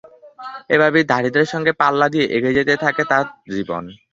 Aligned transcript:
এভাবেই 0.69 1.05
দারিদ্র্যের 1.11 1.51
সঙ্গে 1.53 1.71
পাল্লা 1.81 2.07
দিয়ে 2.13 2.25
এগিয়ে 2.35 2.57
যেতে 2.57 2.73
থাকে 2.83 3.03
তার 3.11 3.25
জীবন। 3.53 3.83